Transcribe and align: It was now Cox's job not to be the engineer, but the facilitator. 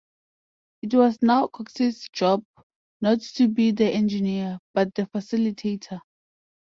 It 0.81 0.95
was 0.95 1.21
now 1.21 1.45
Cox's 1.45 2.09
job 2.11 2.43
not 3.01 3.21
to 3.35 3.47
be 3.47 3.69
the 3.69 3.85
engineer, 3.87 4.57
but 4.73 4.95
the 4.95 5.03
facilitator. 5.05 5.99